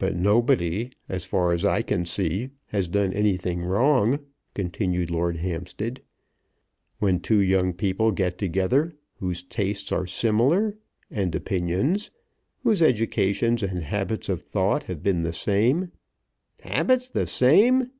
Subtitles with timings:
[0.00, 4.18] "But nobody, as far as I can see, has done anything wrong,"
[4.54, 6.02] continued Lord Hampstead.
[6.98, 10.76] "When two young people get together whose tastes are similar,
[11.12, 12.10] and opinions,
[12.64, 15.92] whose educations and habits of thought have been the same"
[16.62, 17.92] "Habits the same!"